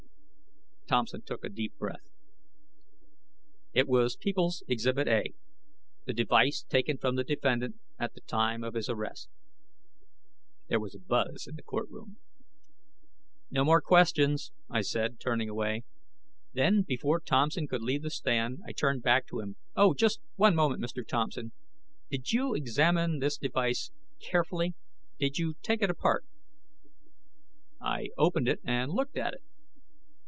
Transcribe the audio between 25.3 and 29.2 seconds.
you take it apart?" "I opened it and looked